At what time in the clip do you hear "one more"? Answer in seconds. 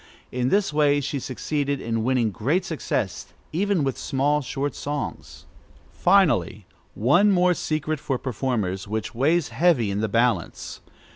6.95-7.53